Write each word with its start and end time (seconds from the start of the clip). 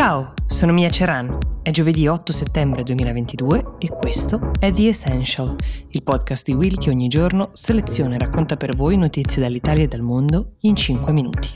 Ciao, 0.00 0.32
sono 0.46 0.72
Mia 0.72 0.88
Ceran. 0.88 1.36
È 1.60 1.68
giovedì 1.70 2.06
8 2.06 2.32
settembre 2.32 2.82
2022 2.84 3.76
e 3.78 3.88
questo 3.88 4.50
è 4.58 4.72
The 4.72 4.88
Essential, 4.88 5.54
il 5.88 6.02
podcast 6.02 6.46
di 6.46 6.54
Will 6.54 6.78
che 6.78 6.88
ogni 6.88 7.06
giorno 7.06 7.50
seleziona 7.52 8.14
e 8.14 8.18
racconta 8.18 8.56
per 8.56 8.74
voi 8.74 8.96
notizie 8.96 9.42
dall'Italia 9.42 9.84
e 9.84 9.88
dal 9.88 10.00
mondo 10.00 10.52
in 10.60 10.74
5 10.74 11.12
minuti. 11.12 11.50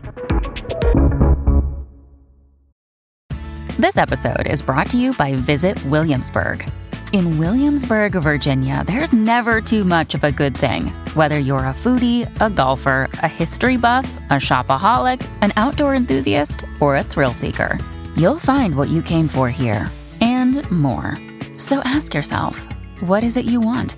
This 3.79 3.97
episode 3.97 4.47
is 4.47 4.63
brought 4.63 4.91
to 4.91 4.99
you 4.99 5.15
by 5.17 5.35
Visit 5.35 5.83
Williamsburg. 5.87 6.67
In 7.13 7.39
Williamsburg, 7.39 8.19
Virginia, 8.19 8.85
there's 8.85 9.13
never 9.13 9.63
too 9.63 9.85
much 9.85 10.15
of 10.15 10.23
a 10.23 10.31
good 10.31 10.55
thing. 10.55 10.93
Whether 11.15 11.39
you're 11.39 11.67
a 11.67 11.73
foodie, 11.73 12.29
a 12.41 12.51
golfer, 12.51 13.09
a 13.23 13.27
history 13.27 13.79
buff, 13.79 14.07
a 14.29 14.35
shopaholic, 14.35 15.27
an 15.41 15.51
outdoor 15.57 15.95
enthusiast, 15.95 16.67
or 16.81 16.97
a 16.97 17.03
thrill 17.03 17.33
seeker, 17.33 17.79
you'll 18.17 18.39
find 18.39 18.75
what 18.75 18.89
you 18.89 19.03
came 19.03 19.29
for 19.29 19.49
here 19.49 19.91
and 20.21 20.69
more. 20.71 21.17
So 21.57 21.81
ask 21.85 22.15
yourself, 22.15 22.67
what 23.01 23.23
is 23.23 23.37
it 23.37 23.45
you 23.45 23.61
want? 23.61 23.97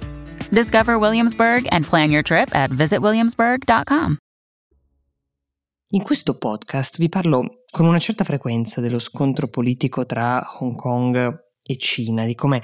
Discover 0.50 0.98
Williamsburg 0.98 1.66
and 1.70 1.84
plan 1.84 2.10
your 2.10 2.22
trip 2.22 2.54
at 2.54 2.70
visitwilliamsburg.com. 2.70 4.18
In 5.90 6.02
questo 6.02 6.36
podcast 6.36 6.98
vi 6.98 7.08
parlo 7.08 7.62
con 7.70 7.86
una 7.86 7.98
certa 7.98 8.24
frequenza 8.24 8.80
dello 8.80 8.98
scontro 8.98 9.48
politico 9.48 10.04
tra 10.04 10.44
Hong 10.58 10.74
Kong 10.74 11.44
e 11.62 11.76
Cina, 11.76 12.24
di 12.24 12.34
come 12.34 12.62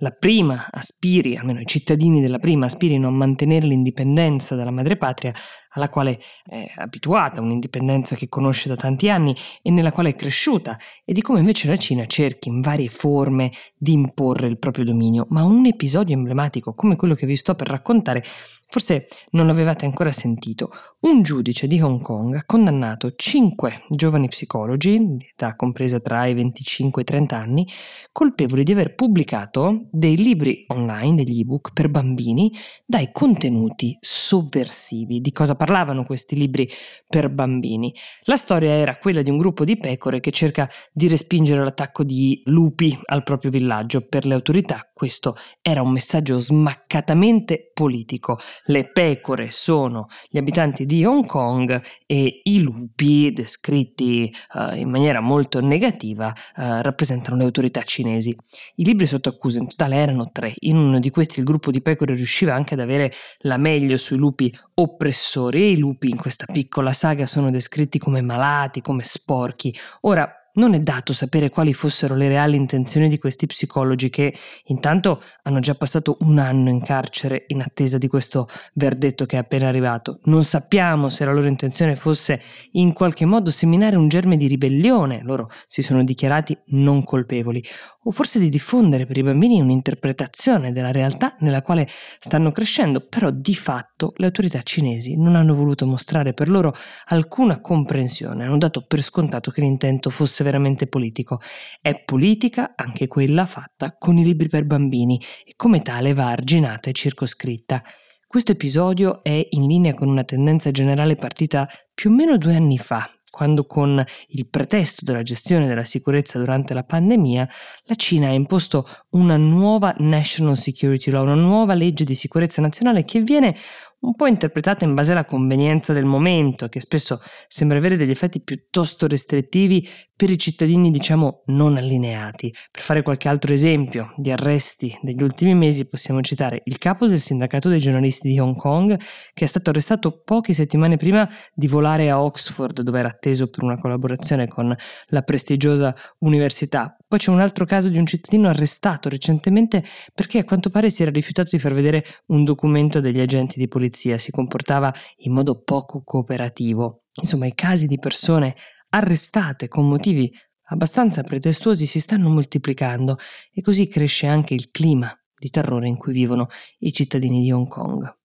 la 0.00 0.10
prima 0.10 0.66
aspiri, 0.70 1.36
almeno 1.36 1.60
i 1.60 1.66
cittadini 1.66 2.20
della 2.20 2.38
prima 2.38 2.66
aspirino 2.66 3.08
a 3.08 3.10
mantenere 3.10 3.66
l'indipendenza 3.66 4.54
dalla 4.54 4.70
madrepatria 4.70 5.32
alla 5.74 5.88
quale 5.88 6.20
è 6.44 6.66
abituata, 6.76 7.40
un'indipendenza 7.40 8.16
che 8.16 8.28
conosce 8.28 8.68
da 8.68 8.74
tanti 8.74 9.08
anni 9.08 9.36
e 9.62 9.70
nella 9.70 9.92
quale 9.92 10.10
è 10.10 10.14
cresciuta, 10.16 10.76
e 11.04 11.12
di 11.12 11.22
come 11.22 11.38
invece 11.38 11.68
la 11.68 11.76
Cina 11.76 12.06
cerchi 12.06 12.48
in 12.48 12.60
varie 12.60 12.88
forme 12.88 13.52
di 13.76 13.92
imporre 13.92 14.48
il 14.48 14.58
proprio 14.58 14.84
dominio. 14.84 15.26
Ma 15.28 15.44
un 15.44 15.66
episodio 15.66 16.14
emblematico 16.14 16.74
come 16.74 16.96
quello 16.96 17.14
che 17.14 17.26
vi 17.26 17.36
sto 17.36 17.54
per 17.54 17.68
raccontare 17.68 18.24
Forse 18.72 19.08
non 19.30 19.48
l'avevate 19.48 19.84
ancora 19.84 20.12
sentito. 20.12 20.70
Un 21.00 21.22
giudice 21.22 21.66
di 21.66 21.80
Hong 21.80 22.00
Kong 22.00 22.36
ha 22.36 22.44
condannato 22.46 23.16
cinque 23.16 23.82
giovani 23.88 24.28
psicologi, 24.28 24.96
di 25.16 25.26
età 25.28 25.56
compresa 25.56 25.98
tra 25.98 26.24
i 26.26 26.34
25 26.34 27.00
e 27.00 27.04
i 27.04 27.06
30 27.06 27.36
anni, 27.36 27.68
colpevoli 28.12 28.62
di 28.62 28.70
aver 28.70 28.94
pubblicato 28.94 29.88
dei 29.92 30.16
libri 30.16 30.64
online, 30.68 31.24
degli 31.24 31.40
ebook 31.40 31.72
per 31.72 31.88
bambini, 31.88 32.52
dai 32.84 33.10
contenuti 33.12 33.96
sovversivi. 34.00 35.20
Di 35.20 35.32
cosa 35.32 35.56
parlavano 35.56 36.04
questi 36.04 36.36
libri 36.36 36.70
per 37.06 37.30
bambini? 37.30 37.94
La 38.24 38.36
storia 38.36 38.70
era 38.70 38.96
quella 38.96 39.22
di 39.22 39.30
un 39.30 39.38
gruppo 39.38 39.64
di 39.64 39.76
pecore 39.76 40.20
che 40.20 40.30
cerca 40.30 40.68
di 40.92 41.08
respingere 41.08 41.64
l'attacco 41.64 42.04
di 42.04 42.40
lupi 42.44 42.96
al 43.06 43.22
proprio 43.22 43.50
villaggio. 43.50 44.06
Per 44.06 44.26
le 44.26 44.34
autorità 44.34 44.90
questo 44.92 45.34
era 45.62 45.82
un 45.82 45.92
messaggio 45.92 46.38
smaccatamente 46.38 47.70
politico. 47.72 48.38
Le 48.64 48.90
pecore 48.90 49.50
sono 49.50 50.08
gli 50.28 50.36
abitanti 50.36 50.84
di 50.84 51.04
Hong 51.04 51.24
Kong 51.24 51.82
e 52.06 52.40
i 52.44 52.60
lupi, 52.60 53.32
descritti 53.32 54.30
uh, 54.52 54.76
in 54.76 54.90
maniera 54.90 55.20
molto 55.20 55.60
negativa, 55.60 56.28
uh, 56.28 56.80
rappresentano 56.82 57.36
le 57.36 57.44
autorità 57.44 57.82
cinesi. 57.82 58.36
I 58.76 58.84
libri 58.84 59.06
sotto 59.06 59.30
accusa 59.30 59.58
totale 59.80 59.96
erano 59.96 60.30
tre. 60.30 60.52
In 60.60 60.76
uno 60.76 60.98
di 60.98 61.08
questi 61.08 61.38
il 61.38 61.46
gruppo 61.46 61.70
di 61.70 61.80
pecore 61.80 62.14
riusciva 62.14 62.52
anche 62.52 62.74
ad 62.74 62.80
avere 62.80 63.12
la 63.40 63.56
meglio 63.56 63.96
sui 63.96 64.18
lupi 64.18 64.54
oppressori 64.74 65.62
e 65.62 65.70
i 65.70 65.78
lupi 65.78 66.10
in 66.10 66.18
questa 66.18 66.44
piccola 66.44 66.92
saga 66.92 67.24
sono 67.24 67.50
descritti 67.50 67.98
come 67.98 68.20
malati, 68.20 68.82
come 68.82 69.02
sporchi. 69.02 69.74
Ora, 70.02 70.30
non 70.54 70.74
è 70.74 70.80
dato 70.80 71.12
sapere 71.12 71.50
quali 71.50 71.72
fossero 71.72 72.14
le 72.14 72.28
reali 72.28 72.56
intenzioni 72.56 73.08
di 73.08 73.18
questi 73.18 73.46
psicologi 73.46 74.10
che 74.10 74.34
intanto 74.64 75.22
hanno 75.42 75.60
già 75.60 75.74
passato 75.74 76.16
un 76.20 76.38
anno 76.38 76.68
in 76.68 76.82
carcere 76.82 77.44
in 77.48 77.60
attesa 77.60 77.98
di 77.98 78.08
questo 78.08 78.48
verdetto 78.74 79.26
che 79.26 79.36
è 79.36 79.38
appena 79.38 79.68
arrivato. 79.68 80.18
Non 80.24 80.44
sappiamo 80.44 81.08
se 81.08 81.24
la 81.24 81.32
loro 81.32 81.46
intenzione 81.46 81.96
fosse 81.96 82.40
in 82.72 82.92
qualche 82.92 83.24
modo 83.24 83.50
seminare 83.50 83.96
un 83.96 84.08
germe 84.08 84.36
di 84.36 84.46
ribellione, 84.46 85.22
loro 85.22 85.50
si 85.66 85.82
sono 85.82 86.02
dichiarati 86.02 86.56
non 86.68 87.04
colpevoli, 87.04 87.62
o 88.04 88.10
forse 88.10 88.38
di 88.38 88.48
diffondere 88.48 89.04
per 89.04 89.18
i 89.18 89.22
bambini 89.22 89.60
un'interpretazione 89.60 90.72
della 90.72 90.90
realtà 90.90 91.36
nella 91.40 91.60
quale 91.60 91.86
stanno 92.18 92.50
crescendo, 92.50 93.00
però 93.00 93.30
di 93.30 93.54
fatto 93.54 94.14
le 94.16 94.26
autorità 94.26 94.62
cinesi 94.62 95.18
non 95.20 95.36
hanno 95.36 95.54
voluto 95.54 95.86
mostrare 95.86 96.32
per 96.32 96.48
loro 96.48 96.74
alcuna 97.06 97.60
comprensione, 97.60 98.44
hanno 98.44 98.56
dato 98.56 98.84
per 98.86 99.02
scontato 99.02 99.50
che 99.50 99.60
l'intento 99.60 100.08
fosse 100.08 100.39
veramente 100.44 100.86
politico. 100.86 101.40
È 101.80 102.02
politica 102.02 102.72
anche 102.76 103.06
quella 103.08 103.46
fatta 103.46 103.96
con 103.98 104.16
i 104.16 104.24
libri 104.24 104.48
per 104.48 104.64
bambini 104.64 105.20
e 105.44 105.54
come 105.56 105.80
tale 105.82 106.14
va 106.14 106.28
arginata 106.30 106.90
e 106.90 106.92
circoscritta. 106.92 107.82
Questo 108.26 108.52
episodio 108.52 109.24
è 109.24 109.44
in 109.50 109.66
linea 109.66 109.92
con 109.94 110.08
una 110.08 110.22
tendenza 110.22 110.70
generale 110.70 111.16
partita 111.16 111.68
più 111.92 112.10
o 112.10 112.12
meno 112.12 112.36
due 112.36 112.54
anni 112.54 112.78
fa, 112.78 113.04
quando 113.30 113.64
con 113.64 114.04
il 114.28 114.48
pretesto 114.48 115.04
della 115.04 115.22
gestione 115.22 115.66
della 115.66 115.84
sicurezza 115.84 116.38
durante 116.38 116.74
la 116.74 116.82
pandemia 116.82 117.48
la 117.84 117.94
Cina 117.94 118.28
ha 118.28 118.32
imposto 118.32 118.86
una 119.10 119.36
nuova 119.36 119.94
National 119.98 120.56
Security 120.56 121.10
Law, 121.10 121.22
una 121.22 121.34
nuova 121.34 121.74
legge 121.74 122.04
di 122.04 122.14
sicurezza 122.14 122.60
nazionale 122.60 123.04
che 123.04 123.20
viene 123.20 123.56
un 124.00 124.14
po' 124.14 124.26
interpretata 124.26 124.84
in 124.84 124.94
base 124.94 125.12
alla 125.12 125.24
convenienza 125.24 125.92
del 125.92 126.04
momento, 126.04 126.68
che 126.68 126.80
spesso 126.80 127.20
sembra 127.48 127.78
avere 127.78 127.96
degli 127.96 128.10
effetti 128.10 128.40
piuttosto 128.42 129.06
restrittivi 129.06 129.86
per 130.16 130.30
i 130.30 130.38
cittadini, 130.38 130.90
diciamo, 130.90 131.42
non 131.46 131.76
allineati. 131.76 132.52
Per 132.70 132.82
fare 132.82 133.02
qualche 133.02 133.28
altro 133.28 133.52
esempio 133.52 134.12
di 134.16 134.30
arresti 134.30 134.98
degli 135.02 135.22
ultimi 135.22 135.54
mesi 135.54 135.88
possiamo 135.88 136.20
citare 136.20 136.62
il 136.64 136.78
capo 136.78 137.06
del 137.06 137.20
sindacato 137.20 137.68
dei 137.68 137.78
giornalisti 137.78 138.28
di 138.28 138.38
Hong 138.38 138.56
Kong, 138.56 138.98
che 139.32 139.44
è 139.44 139.48
stato 139.48 139.70
arrestato 139.70 140.22
poche 140.22 140.52
settimane 140.52 140.96
prima 140.96 141.28
di 141.54 141.68
volare 141.68 142.10
a 142.10 142.22
Oxford, 142.22 142.82
dove 142.82 142.98
era 142.98 143.08
atteso 143.08 143.48
per 143.48 143.64
una 143.64 143.78
collaborazione 143.78 144.48
con 144.48 144.74
la 145.06 145.22
prestigiosa 145.22 145.94
università. 146.18 146.99
Poi 147.10 147.18
c'è 147.18 147.32
un 147.32 147.40
altro 147.40 147.64
caso 147.64 147.88
di 147.88 147.98
un 147.98 148.06
cittadino 148.06 148.46
arrestato 148.46 149.08
recentemente 149.08 149.82
perché 150.14 150.38
a 150.38 150.44
quanto 150.44 150.70
pare 150.70 150.90
si 150.90 151.02
era 151.02 151.10
rifiutato 151.10 151.48
di 151.50 151.58
far 151.58 151.74
vedere 151.74 152.04
un 152.26 152.44
documento 152.44 153.00
degli 153.00 153.18
agenti 153.18 153.58
di 153.58 153.66
polizia, 153.66 154.16
si 154.16 154.30
comportava 154.30 154.94
in 155.16 155.32
modo 155.32 155.60
poco 155.60 156.04
cooperativo. 156.04 157.06
Insomma, 157.20 157.46
i 157.46 157.52
casi 157.52 157.88
di 157.88 157.98
persone 157.98 158.54
arrestate 158.90 159.66
con 159.66 159.88
motivi 159.88 160.32
abbastanza 160.68 161.24
pretestuosi 161.24 161.84
si 161.84 161.98
stanno 161.98 162.28
moltiplicando 162.28 163.16
e 163.52 163.60
così 163.60 163.88
cresce 163.88 164.28
anche 164.28 164.54
il 164.54 164.70
clima 164.70 165.12
di 165.36 165.50
terrore 165.50 165.88
in 165.88 165.96
cui 165.96 166.12
vivono 166.12 166.46
i 166.78 166.92
cittadini 166.92 167.40
di 167.42 167.50
Hong 167.50 167.66
Kong. 167.66 168.19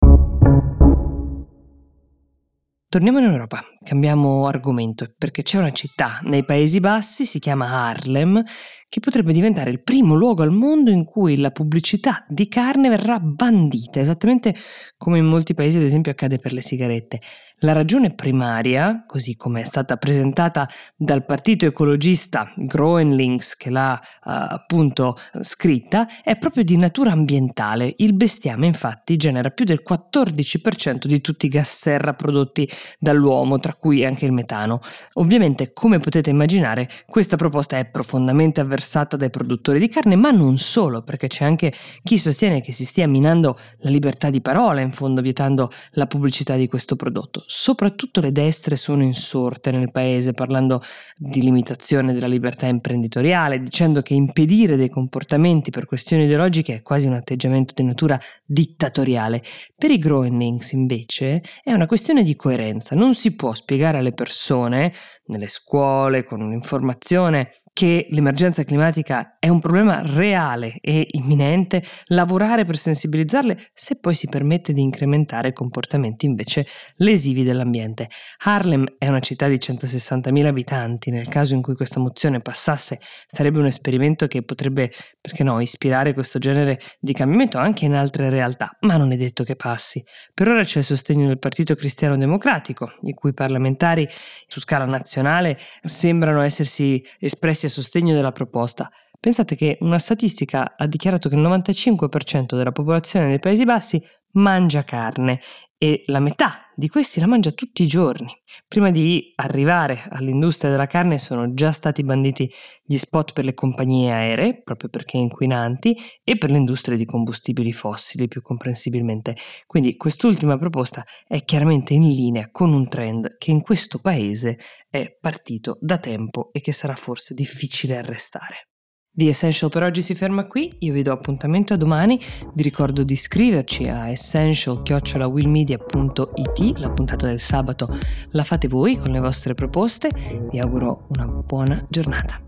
Torniamo 2.96 3.20
in 3.20 3.26
Europa, 3.26 3.62
cambiamo 3.84 4.48
argomento, 4.48 5.14
perché 5.18 5.44
c'è 5.44 5.58
una 5.58 5.74
città 5.74 6.22
nei 6.24 6.46
Paesi 6.46 6.80
Bassi, 6.80 7.26
si 7.26 7.40
chiama 7.40 7.68
Harlem, 7.68 8.42
che 8.88 9.02
potrebbe 9.02 9.34
diventare 9.34 9.70
il 9.70 9.84
primo 9.84 10.16
luogo 10.16 10.44
al 10.44 10.54
mondo 10.54 10.92
in 10.92 11.04
cui 11.04 11.36
la 11.36 11.52
pubblicità 11.52 12.24
di 12.26 12.48
carne 12.48 12.88
verrà 12.88 13.20
bandita, 13.20 14.00
esattamente 14.00 14.56
come 14.96 15.18
in 15.18 15.26
molti 15.26 15.54
paesi 15.54 15.76
ad 15.76 15.84
esempio 15.84 16.14
accade 16.14 16.38
per 16.38 16.54
le 16.54 16.62
sigarette. 16.62 17.20
La 17.60 17.72
ragione 17.72 18.14
primaria, 18.14 19.06
così 19.08 19.38
come 19.38 19.62
è 19.62 19.64
stata 19.64 19.96
presentata 19.96 20.68
dal 20.94 21.24
partito 21.24 21.66
ecologista 21.66 22.52
Groenlinks 22.54 23.56
che 23.56 23.70
l'ha 23.70 23.94
uh, 23.94 24.30
appunto 24.30 25.18
scritta, 25.40 26.06
è 26.22 26.38
proprio 26.38 26.66
di 26.66 26.76
natura 26.76 27.12
ambientale. 27.14 27.94
Il 28.00 28.14
bestiame 28.14 28.66
infatti 28.66 29.16
genera 29.16 29.52
più 29.52 29.64
del 29.64 29.82
14% 29.88 31.06
di 31.06 31.22
tutti 31.22 31.46
i 31.46 31.50
gas 31.50 31.78
serra 31.78 32.14
prodotti 32.14 32.70
dall'uomo, 33.00 33.58
tra 33.58 33.74
cui 33.74 34.04
anche 34.04 34.26
il 34.26 34.34
metano. 34.34 34.82
Ovviamente, 35.14 35.72
come 35.72 36.00
potete 36.00 36.32
immaginare, 36.32 36.90
questa 37.08 37.38
proposta 37.38 37.78
è 37.78 37.86
profondamente 37.86 38.60
avversata 38.60 39.16
dai 39.16 39.30
produttori 39.30 39.80
di 39.80 39.88
carne, 39.88 40.18
ma 40.18 40.30
non 40.30 40.58
solo, 40.58 41.04
perché 41.04 41.28
c'è 41.28 41.46
anche 41.46 41.72
chi 42.04 42.18
sostiene 42.18 42.60
che 42.60 42.74
si 42.74 42.84
stia 42.84 43.08
minando 43.08 43.58
la 43.78 43.90
libertà 43.90 44.30
di 44.30 44.42
parola, 44.42 44.82
in 44.82 44.92
fondo 44.92 45.22
vietando 45.22 45.72
la 45.92 46.06
pubblicità 46.06 46.58
di 46.58 46.68
questo 46.68 46.98
prodotto 46.98 47.44
soprattutto 47.46 48.22
le 48.22 48.32
destre 48.32 48.76
sono 48.76 49.04
insorte 49.04 49.72
nel 49.72 49.92
paese 49.92 50.34
parlando 50.34 50.82
di 51.16 51.42
limitazione 51.42 52.14
della 52.14 52.28
libertà 52.28 52.66
imprenditoriale, 52.66 53.62
dicendo 53.62 54.02
che 54.02 54.14
impedire 54.14 54.76
dei 54.76 54.90
comportamenti 54.90 55.72
per 55.72 55.86
questioni 55.86 56.24
ideologiche 56.24 56.76
è 56.76 56.82
quasi 56.82 57.08
un 57.08 57.14
atteggiamento 57.14 57.74
di 57.76 57.84
natura 57.84 58.20
dittatoriale. 58.46 59.44
Per 59.76 59.92
i 59.92 59.98
Groenlings 59.98 60.72
invece 60.72 61.42
è 61.64 61.72
una 61.72 61.86
questione 61.86 62.24
di 62.24 62.36
coerenza, 62.36 62.96
non 62.96 63.14
si 63.14 63.36
può 63.36 63.54
spiegare 63.54 64.00
alle 64.00 64.14
persone 64.14 64.94
nelle 65.26 65.48
scuole 65.48 66.24
con 66.24 66.42
un'informazione 66.42 67.50
che 67.76 68.08
l'emergenza 68.12 68.64
climatica 68.64 69.36
è 69.38 69.50
un 69.50 69.60
problema 69.60 70.02
reale 70.02 70.76
e 70.80 71.08
imminente, 71.12 71.84
lavorare 72.06 72.64
per 72.64 72.78
sensibilizzarle 72.78 73.72
se 73.74 74.00
poi 74.00 74.16
si 74.16 74.30
permette 74.30 74.72
di 74.72 74.82
incrementare 74.82 75.52
comportamenti 75.52 76.26
invece 76.26 76.66
lesivi 77.00 77.44
dell'ambiente. 77.44 78.08
Harlem 78.46 78.86
è 78.98 79.10
una 79.10 79.20
città 79.20 79.50
di 79.50 79.58
160.000 79.58 80.46
abitanti, 80.46 81.12
nel 81.12 81.28
caso 81.28 81.54
in 81.54 81.62
cui 81.62 81.76
questa 81.76 82.00
mozione 82.00 82.40
passasse 82.40 82.98
sarebbe 83.26 83.60
un 83.60 83.66
esperimento 83.66 84.26
che 84.28 84.42
potrebbe, 84.42 84.90
perché 85.20 85.44
no, 85.44 85.60
ispirare 85.60 86.14
questo 86.14 86.40
genere 86.40 86.80
di 86.98 87.12
cambiamento 87.12 87.58
anche 87.58 87.84
in 87.84 87.94
altre 87.94 88.30
realtà, 88.30 88.78
ma 88.82 88.96
non 88.96 89.12
è 89.12 89.18
detto 89.18 89.44
che 89.44 89.58
passi. 89.58 90.02
Per 90.34 90.48
ora 90.48 90.64
c'è 90.64 90.78
il 90.78 90.86
sostegno 90.86 91.28
del 91.28 91.40
Partito 91.40 91.76
Cristiano 91.76 92.16
Democratico, 92.16 92.90
i 93.02 93.14
cui 93.14 93.34
parlamentari 93.34 94.08
su 94.48 94.62
scala 94.62 94.86
nazionale 94.86 95.60
sembrano 95.84 96.40
essersi 96.40 97.04
espressi 97.20 97.64
a 97.66 97.70
sostegno 97.70 98.14
della 98.14 98.32
proposta. 98.32 98.90
Pensate 99.20 99.56
che 99.56 99.78
una 99.82 99.98
statistica 99.98 100.76
ha 100.78 100.86
dichiarato 100.88 101.30
che 101.30 101.36
il 101.36 101.42
95% 101.42 102.56
della 102.56 102.72
popolazione 102.72 103.28
dei 103.28 103.40
Paesi 103.40 103.64
Bassi 103.64 104.04
mangia 104.36 104.84
carne 104.84 105.40
e 105.78 106.02
la 106.06 106.20
metà 106.20 106.72
di 106.76 106.90
questi 106.90 107.20
la 107.20 107.28
mangia 107.28 107.52
tutti 107.52 107.84
i 107.84 107.88
giorni. 107.88 108.34
Prima 108.68 108.92
di 108.92 109.34
arrivare 109.36 110.04
all'industria 110.10 110.72
della 110.72 110.88
carne 110.88 111.18
sono 111.18 111.54
già 111.54 111.72
stati 111.72 112.04
banditi 112.04 112.52
gli 112.84 112.98
spot 112.98 113.34
per 113.34 113.46
le 113.46 113.54
compagnie 113.54 114.12
aeree, 114.12 114.62
proprio 114.62 114.90
perché 114.90 115.18
inquinanti, 115.18 115.98
e 116.24 116.38
per 116.38 116.52
l'industria 116.52 116.98
di 116.98 117.06
combustibili 117.06 117.72
fossili, 117.72 118.28
più 118.28 118.42
comprensibilmente. 118.42 119.36
Quindi 119.66 119.96
quest'ultima 119.96 120.58
proposta 120.58 121.04
è 121.28 121.44
chiaramente 121.44 121.94
in 121.94 122.04
linea 122.04 122.50
con 122.52 122.74
un 122.74 122.88
trend 122.88 123.38
che 123.38 123.52
in 123.52 123.62
questo 123.62 124.00
paese 124.00 124.58
è 124.90 125.18
partito 125.20 125.78
da 125.80 125.98
tempo 125.98 126.50
e 126.52 126.62
che 126.62 126.72
sarà 126.72 126.96
forse 126.96 127.34
difficile 127.34 127.98
arrestare. 127.98 128.70
The 129.18 129.30
Essential 129.30 129.70
per 129.70 129.84
oggi 129.84 130.02
si 130.02 130.14
ferma 130.14 130.46
qui, 130.46 130.76
io 130.80 130.92
vi 130.92 131.02
do 131.02 131.14
appuntamento 131.14 131.74
a 131.74 131.78
domani, 131.78 132.20
vi 132.54 132.64
ricordo 132.64 133.06
di 133.06 133.14
iscriverci 133.14 133.88
a 133.88 134.10
essential-willmedia.it, 134.10 136.78
la 136.80 136.90
puntata 136.90 137.26
del 137.26 137.40
sabato 137.40 137.98
la 138.32 138.44
fate 138.44 138.68
voi 138.68 138.98
con 138.98 139.12
le 139.12 139.22
vostre 139.22 139.54
proposte, 139.54 140.10
vi 140.52 140.60
auguro 140.60 141.08
una 141.16 141.28
buona 141.28 141.82
giornata. 141.88 142.45